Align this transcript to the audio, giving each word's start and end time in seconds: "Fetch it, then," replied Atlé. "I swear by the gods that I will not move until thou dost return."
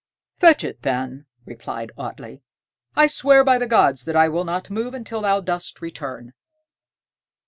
"Fetch 0.39 0.63
it, 0.63 0.81
then," 0.81 1.27
replied 1.45 1.91
Atlé. 1.95 2.41
"I 2.95 3.05
swear 3.05 3.43
by 3.43 3.59
the 3.59 3.67
gods 3.67 4.05
that 4.05 4.15
I 4.15 4.29
will 4.29 4.45
not 4.45 4.71
move 4.71 4.95
until 4.95 5.21
thou 5.21 5.41
dost 5.41 5.79
return." 5.79 6.33